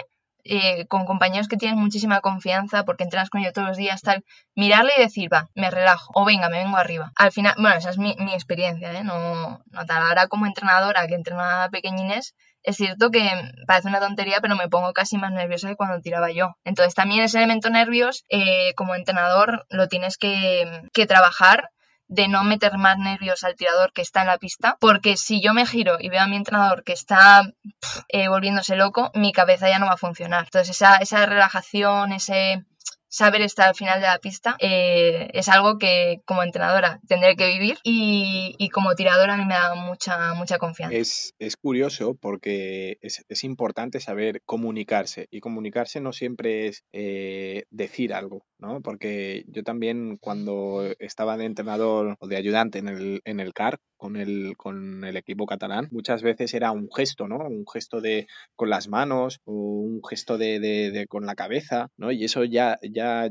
[0.43, 4.23] eh, con compañeros que tienen muchísima confianza porque entrenas con ellos todos los días, tal,
[4.55, 7.11] mirarle y decir, va, me relajo, o venga, me vengo arriba.
[7.15, 9.03] Al final, bueno, esa es mi, experiencia, ¿eh?
[9.03, 10.03] No, no tal.
[10.03, 12.35] Ahora como entrenadora que entrena pequeñines,
[12.69, 13.29] es cierto que
[13.67, 16.55] parece una tontería, pero me pongo casi más nerviosa que cuando tiraba yo.
[16.63, 21.71] Entonces también ese elemento nervios, eh, como entrenador, lo tienes que, que trabajar
[22.07, 25.53] de no meter más nervios al tirador que está en la pista, porque si yo
[25.53, 27.43] me giro y veo a mi entrenador que está
[28.07, 30.45] eh, volviéndose loco, mi cabeza ya no va a funcionar.
[30.45, 32.65] Entonces esa, esa relajación, ese
[33.09, 37.47] saber estar al final de la pista eh, es algo que como entrenadora tendré que
[37.47, 40.95] vivir y, como tiradora a mí me da mucha, mucha confianza.
[40.95, 47.63] Es, es curioso porque es, es, importante saber comunicarse y comunicarse no siempre es eh,
[47.71, 48.81] decir algo, ¿no?
[48.81, 53.79] Porque yo también cuando estaba de entrenador o de ayudante en el, en el CAR,
[53.99, 57.37] con el, con el equipo catalán, muchas veces era un gesto, ¿no?
[57.37, 62.09] Un gesto de con las manos o un gesto de, de, con la cabeza, ¿no?
[62.11, 62.79] Y eso ya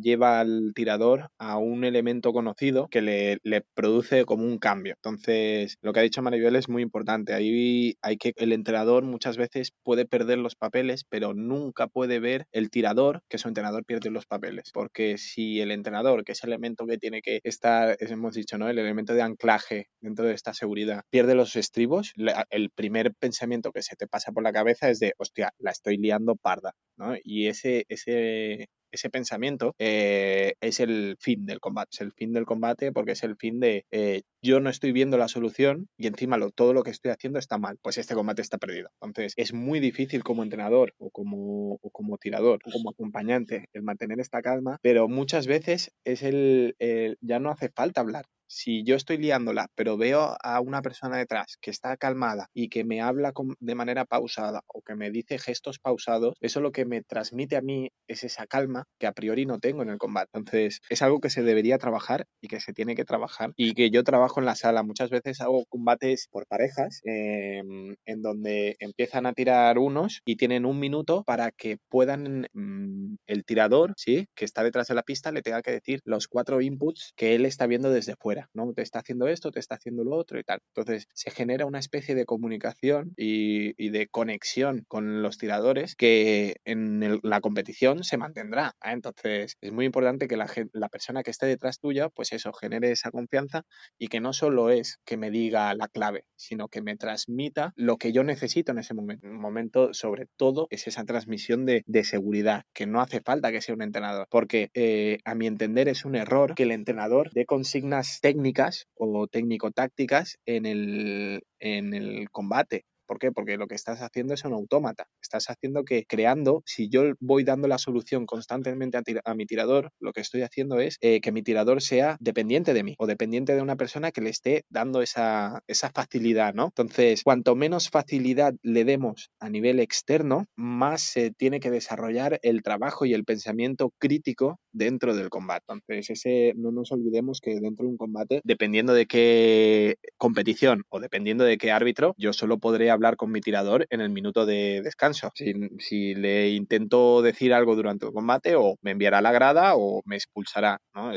[0.01, 3.39] lleva al tirador a un elemento conocido que le,
[3.75, 4.95] produce como un cambio.
[4.97, 7.35] Entonces, lo que ha dicho Maribel es muy importante.
[7.35, 12.47] Ahí hay que, el entrenador muchas veces puede perder los papeles, pero nunca puede ver
[12.53, 14.71] el tirador que su entrenador pierde los papeles.
[14.73, 18.69] Porque si el entrenador, que es el elemento que tiene que estar, hemos dicho, ¿no?
[18.69, 22.13] El elemento de anclaje dentro de estas seguridad, pierde los estribos,
[22.51, 25.97] el primer pensamiento que se te pasa por la cabeza es de, hostia, la estoy
[25.97, 27.15] liando parda, ¿no?
[27.23, 31.91] Y ese, ese, ese pensamiento eh, es el fin del combate.
[31.93, 35.19] Es el fin del combate porque es el fin de eh, yo no estoy viendo
[35.19, 37.79] la solución y encima lo, todo lo que estoy haciendo está mal.
[37.83, 38.91] Pues este combate está perdido.
[39.03, 43.83] Entonces es muy difícil como entrenador o como, o como tirador o como acompañante el
[43.83, 48.83] mantener esta calma, pero muchas veces es el, el ya no hace falta hablar si
[48.85, 53.01] yo estoy liándola, pero veo a una persona detrás que está calmada y que me
[53.01, 57.57] habla de manera pausada o que me dice gestos pausados, eso lo que me transmite
[57.57, 60.31] a mí es esa calma que a priori no tengo en el combate.
[60.35, 63.91] Entonces, es algo que se debería trabajar y que se tiene que trabajar y que
[63.91, 64.83] yo trabajo en la sala.
[64.83, 70.65] Muchas veces hago combates por parejas em, en donde empiezan a tirar unos y tienen
[70.67, 74.27] un minuto para que puedan mm, el tirador, ¿sí?
[74.35, 77.45] que está detrás de la pista, le tenga que decir los cuatro inputs que él
[77.45, 78.38] está viendo desde fuera.
[78.53, 78.73] ¿No?
[78.73, 80.61] Te está haciendo esto, te está haciendo lo otro y tal.
[80.75, 87.21] Entonces se genera una especie de comunicación y, de conexión con los tiradores que en
[87.23, 88.75] la competición se mantendrá.
[88.85, 88.91] ¿eh?
[88.93, 92.93] Entonces es muy importante que la, la persona que esté detrás tuya, pues eso, genere
[92.93, 93.65] esa confianza
[93.99, 97.97] y que no solo es que me diga la clave, sino que me transmita lo
[97.97, 99.27] que yo necesito en ese momento.
[99.27, 103.75] Un momento, sobre todo, es esa transmisión de, seguridad, que no hace falta que sea
[103.75, 108.21] un entrenador, porque eh, a mi entender es un error que el entrenador dé consignas
[108.29, 113.33] técnicas o técnico-tácticas en el, en el combate ¿Por qué?
[113.33, 115.07] Porque lo que estás haciendo es un autómata.
[115.23, 120.13] Estás haciendo que creando, si yo voy dando la solución constantemente a, mi tirador, lo
[120.13, 123.63] que estoy haciendo es eh, que mi tirador sea dependiente de mí o dependiente de
[123.63, 126.67] una persona que le esté dando esa, esa facilidad, ¿no?
[126.67, 132.63] Entonces, cuanto menos facilidad le demos a nivel externo, más se tiene que desarrollar el
[132.63, 135.65] trabajo y el pensamiento crítico dentro del combate.
[135.71, 141.01] Entonces, ese, no nos olvidemos que dentro de un combate, dependiendo de qué competición o
[141.01, 144.83] dependiendo de qué árbitro, yo solo podré hablar con mi tirador en el minuto de
[144.83, 145.31] descanso.
[145.35, 150.03] Si, le intento decir algo durante el combate, o me enviará a la grada o
[150.05, 150.79] me expulsará.
[150.95, 151.13] ¿no?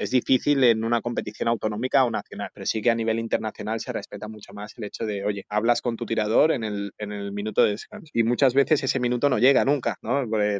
[0.00, 3.92] Es difícil en una competición autonómica o nacional, pero sí que a nivel internacional se
[3.92, 7.32] respeta mucho más el hecho de, oye, hablas con tu tirador en el, en el
[7.32, 8.10] minuto de descanso.
[8.14, 10.16] Y muchas veces ese minuto no llega nunca, ¿no?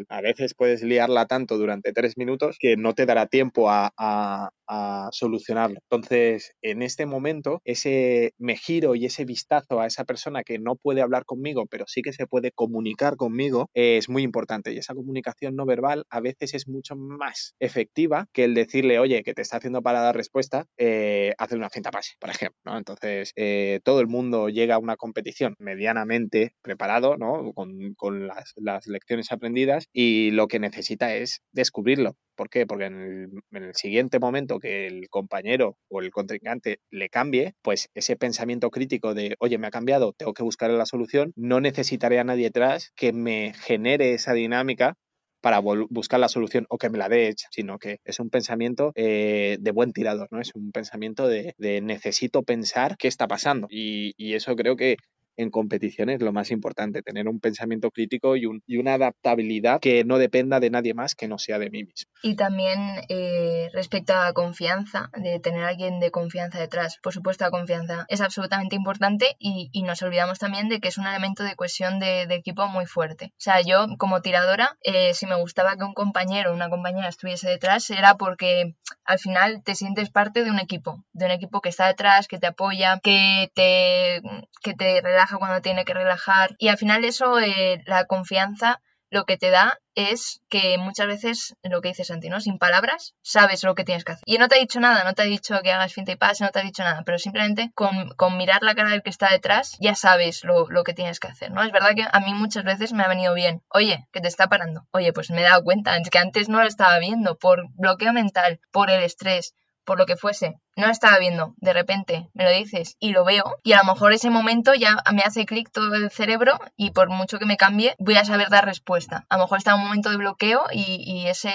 [0.08, 4.50] A veces puedes liarla tanto durante tres minutos que no te dará tiempo a, a,
[4.68, 5.78] a solucionarlo.
[5.90, 10.76] Entonces, en este momento, ese me giro y ese vistazo a esa persona que no
[10.76, 14.72] puede hablar conmigo, pero sí que se puede comunicar conmigo, es muy importante.
[14.72, 19.22] Y esa comunicación no verbal a veces es mucho más efectiva que el decirle, oye,
[19.22, 22.76] que te está haciendo para dar respuesta, eh, hacer una cinta pase, por ejemplo.
[22.76, 27.52] Entonces, eh, todo el mundo llega a una competición medianamente preparado, ¿no?
[27.54, 32.16] con, las, lecciones aprendidas y lo que necesita es descubrirlo.
[32.36, 32.66] ¿Por qué?
[32.66, 37.54] Porque en el, en el siguiente momento que el compañero o el contrincante le cambie,
[37.62, 41.60] pues ese pensamiento crítico de, oye, me ha cambiado, tengo que buscar la solución, no
[41.60, 44.96] necesitaré a nadie atrás que me genere esa dinámica
[45.40, 48.92] para buscar la solución o que me la dé hecha, sino que es un pensamiento
[48.94, 50.40] eh, de buen tirador, ¿no?
[50.40, 53.66] Es un pensamiento de, de necesito pensar qué está pasando.
[53.70, 54.96] Y, y, eso creo que
[55.36, 60.04] en competiciones lo más importante, tener un pensamiento crítico y, un, y, una adaptabilidad que
[60.04, 62.10] no dependa de nadie más que no sea de mí mismo.
[62.22, 66.98] Y también eh, respecto a la confianza, de tener a alguien de confianza detrás.
[67.02, 70.98] Por supuesto, la confianza es absolutamente importante y, y nos olvidamos también de que es
[70.98, 73.26] un elemento de cohesión de, de equipo muy fuerte.
[73.32, 77.08] O sea, yo como tiradora, eh, si me gustaba que un compañero o una compañera
[77.08, 81.60] estuviese detrás, era porque al final te sientes parte de un equipo, de un equipo
[81.60, 84.22] que está detrás, que te apoya, que te,
[84.62, 86.54] que te relaja cuando tiene que relajar.
[86.58, 88.80] Y al final eso, eh, la confianza,
[89.10, 92.40] lo que te da es que muchas veces, lo que dices Santi, ¿no?
[92.40, 94.22] Sin palabras, sabes lo que tienes que hacer.
[94.24, 96.44] Y no te ha dicho nada, no te ha dicho que hagas finta y pase,
[96.44, 99.30] no te ha dicho nada, pero simplemente con, con mirar la cara del que está
[99.30, 101.62] detrás, ya sabes lo, lo, que tienes que hacer, ¿no?
[101.62, 104.48] Es verdad que a mí muchas veces me ha venido bien, oye, que te está
[104.48, 108.12] parando, oye, pues me he dado cuenta, que antes no lo estaba viendo, por bloqueo
[108.12, 112.50] mental, por el estrés, por lo que fuese, no estaba viendo, de repente me lo
[112.50, 115.94] dices y lo veo, y a lo mejor ese momento ya me hace clic todo
[115.94, 119.26] el cerebro y por mucho que me cambie, voy a saber dar respuesta.
[119.28, 121.52] A lo mejor está un momento de bloqueo y, y ese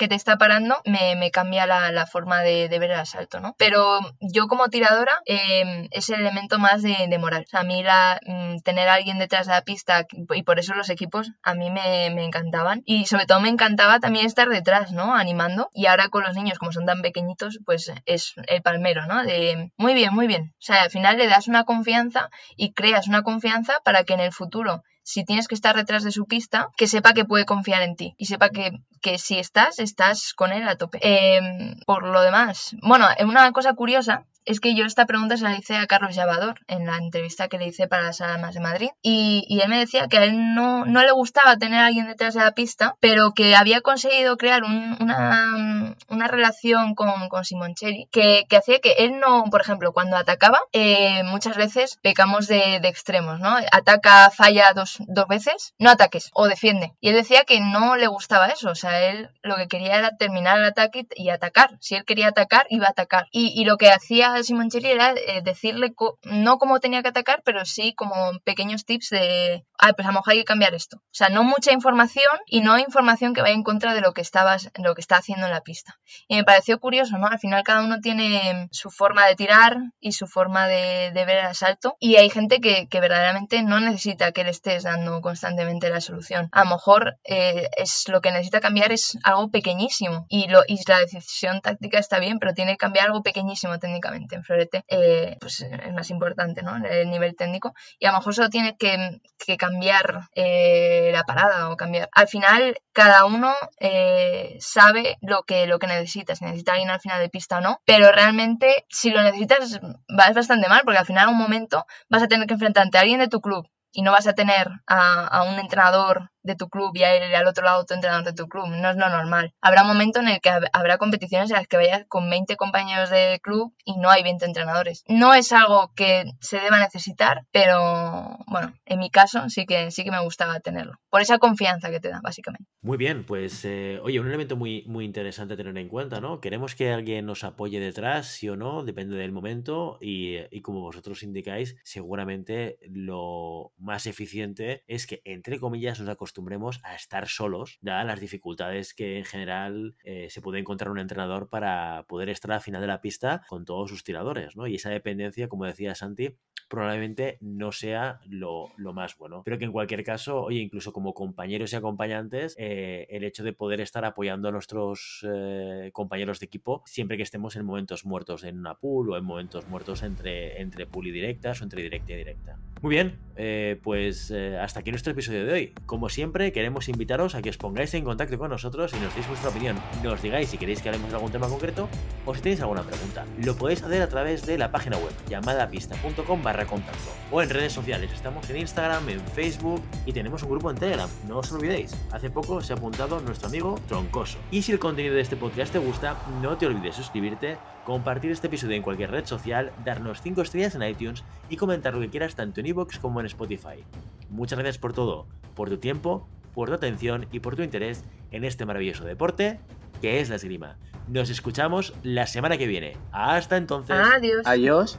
[0.00, 3.54] que te está parando me, me cambia la, forma de, de, ver el asalto, ¿no?
[3.58, 7.44] Pero yo como tiradora eh, es el elemento más de, moral.
[7.52, 10.88] A mí la, mm, tener a alguien detrás de la pista y por eso los
[10.88, 12.82] equipos a mí me, me, encantaban.
[12.86, 15.14] Y sobre todo me encantaba también estar detrás, ¿no?
[15.14, 15.68] Animando.
[15.74, 19.22] Y ahora con los niños, como son tan pequeñitos, pues es el palmero, ¿no?
[19.22, 20.54] De muy bien, muy bien.
[20.54, 24.20] O sea, al final le das una confianza y creas una confianza para que en
[24.20, 27.82] el futuro si tienes que estar detrás de su pista, que sepa que puede confiar
[27.82, 30.98] en ti y sepa que, que si estás, estás con él a tope.
[31.02, 31.40] Eh,
[31.86, 35.76] por lo demás, bueno, una cosa curiosa es que yo esta pregunta se la hice
[35.76, 39.60] a Carlos Llavador en la entrevista que le hice para las Almas de Madrid y,
[39.60, 42.40] él me decía que a él no, no, le gustaba tener a alguien detrás de
[42.40, 48.46] la pista, pero que había conseguido crear un, una, una, relación con, con Simoncelli que,
[48.48, 52.88] que, hacía que él no, por ejemplo, cuando atacaba, eh, muchas veces pecamos de, de,
[52.88, 53.54] extremos, ¿no?
[53.70, 56.94] Ataca, falla dos, dos veces, no ataques o defiende.
[57.00, 60.16] Y él decía que no le gustaba eso, o sea, él lo que quería era
[60.16, 61.76] terminar el ataque y atacar.
[61.80, 63.26] Si él quería atacar, iba a atacar.
[63.30, 67.64] Y, y lo que hacía Simoncelli era eh, decirle no cómo tenía que atacar, pero
[67.64, 70.98] sí como pequeños tips de, ah, pues a lo mejor hay que cambiar esto.
[70.98, 74.20] O sea, no mucha información y no información que vaya en contra de lo que
[74.20, 75.98] estabas, lo que está haciendo en la pista.
[76.28, 77.26] Y me pareció curioso, ¿no?
[77.26, 81.38] Al final cada uno tiene su forma de tirar y su forma de, de ver
[81.38, 86.00] el asalto y hay gente que, verdaderamente no necesita que le estés dando constantemente la
[86.00, 86.48] solución.
[86.52, 91.60] A lo mejor eh, es lo que necesita cambiar es algo pequeñísimo y la decisión
[91.60, 95.92] táctica está bien, pero tiene que cambiar algo pequeñísimo técnicamente en florete, eh, pues es
[95.92, 96.76] más importante, ¿no?
[96.84, 97.74] El nivel técnico.
[97.98, 102.08] Y a lo mejor solo tiene que, que cambiar eh, la parada o cambiar.
[102.12, 107.00] Al final, cada uno eh, sabe lo que, lo que necesita, si necesita alguien al
[107.00, 111.06] final de pista o no, pero realmente si lo necesitas vas bastante mal, porque al
[111.06, 114.12] final, un momento vas a tener que enfrentarte a alguien de tu club y no
[114.12, 117.84] vas a tener a, a, un entrenador de tu club y hay al otro lado
[117.84, 118.68] tu entrenador de tu club.
[118.68, 119.54] No es lo normal.
[119.60, 123.10] Habrá un momento en el que habrá competiciones en las que vayas con 20 compañeros
[123.10, 125.04] de club y no hay 20 entrenadores.
[125.08, 130.04] No es algo que se deba necesitar, pero bueno, en mi caso sí que, sí
[130.04, 131.00] que me gustaba tenerlo.
[131.10, 132.68] Por esa confianza que te da, básicamente.
[132.82, 136.40] Muy bien, pues eh, oye, un elemento muy, muy interesante a tener en cuenta, ¿no?
[136.40, 140.80] Queremos que alguien nos apoye detrás, sí o no, depende del momento y, y como
[140.80, 147.78] vosotros indicáis, seguramente lo más eficiente es que, entre comillas, nos acostumbremos a estar solos,
[147.80, 152.52] dadas las dificultades que en general eh, se puede encontrar un entrenador para poder estar
[152.52, 154.68] al final de la pista con todos sus tiradores, ¿no?
[154.68, 156.36] Y esa dependencia, como decía Santi,
[156.70, 159.42] probablemente no sea lo, más bueno.
[159.44, 163.52] Pero que en cualquier caso, oye, incluso como compañeros y acompañantes, eh, el hecho de
[163.52, 168.44] poder estar apoyando a nuestros eh, compañeros de equipo siempre que estemos en momentos muertos
[168.44, 172.12] en una pool o en momentos muertos entre, entre pool y directas o entre directa
[172.12, 172.56] y directa.
[172.82, 175.74] Muy bien, eh, pues hasta aquí nuestro episodio de hoy.
[175.86, 179.26] Como siempre, queremos invitaros a que os pongáis en contacto con nosotros y nos deis
[179.26, 179.76] vuestra opinión.
[180.02, 181.88] Nos digáis si queréis que hablemos algún tema concreto
[182.24, 183.26] o si tenéis alguna pregunta.
[183.44, 187.72] Lo podéis hacer a través de la página web llamadapista.com barra contacto o en redes
[187.72, 188.12] sociales.
[188.12, 191.08] Estamos en Instagram, en Facebook y tenemos un grupo en Telegram.
[191.28, 191.96] No os olvidéis.
[192.12, 194.38] Hace poco se ha apuntado nuestro amigo Troncoso.
[194.50, 198.48] Y si el contenido de este podcast te gusta, no te olvides suscribirte, compartir este
[198.48, 202.34] episodio en cualquier red social, darnos 5 estrellas en iTunes y comentar lo que quieras
[202.34, 203.84] tanto en iVoox como en Spotify.
[204.28, 208.44] Muchas gracias por todo, por tu tiempo, por tu atención y por tu interés en
[208.44, 209.60] este maravilloso deporte
[210.00, 210.76] que es la esgrima.
[211.08, 212.96] Nos escuchamos la semana que viene.
[213.12, 213.96] Hasta entonces.
[213.96, 214.46] Adiós.
[214.46, 214.98] Adiós.